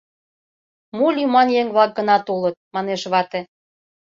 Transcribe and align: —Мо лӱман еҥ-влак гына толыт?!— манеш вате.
—Мо 0.97 1.07
лӱман 1.15 1.47
еҥ-влак 1.59 1.91
гына 1.97 2.17
толыт?!— 2.27 2.55
манеш 2.75 3.01
вате. 3.11 3.39